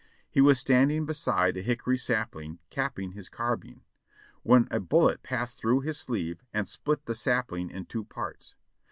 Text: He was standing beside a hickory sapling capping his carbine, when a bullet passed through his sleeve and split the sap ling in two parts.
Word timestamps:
He 0.31 0.41
was 0.41 0.59
standing 0.59 1.05
beside 1.05 1.55
a 1.55 1.61
hickory 1.61 1.99
sapling 1.99 2.57
capping 2.71 3.11
his 3.11 3.29
carbine, 3.29 3.81
when 4.41 4.67
a 4.71 4.79
bullet 4.79 5.21
passed 5.21 5.59
through 5.59 5.81
his 5.81 5.99
sleeve 5.99 6.41
and 6.51 6.67
split 6.67 7.05
the 7.05 7.13
sap 7.13 7.51
ling 7.51 7.69
in 7.69 7.85
two 7.85 8.05
parts. 8.05 8.55